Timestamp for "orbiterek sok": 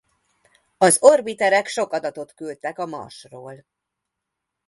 1.01-1.93